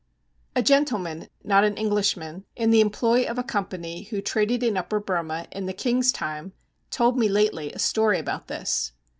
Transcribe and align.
A 0.55 0.63
gentleman 0.63 1.27
not 1.43 1.63
an 1.63 1.77
Englishman 1.77 2.45
in 2.55 2.71
the 2.71 2.81
employ 2.81 3.23
of 3.27 3.37
a 3.37 3.43
company 3.43 4.05
who 4.05 4.19
traded 4.19 4.63
in 4.63 4.75
Upper 4.75 4.99
Burma 4.99 5.45
in 5.51 5.67
the 5.67 5.73
king's 5.73 6.11
time 6.11 6.53
told 6.89 7.19
me 7.19 7.29
lately 7.29 7.71
a 7.71 7.77
story 7.77 8.17
about 8.17 8.47
this. 8.47 8.93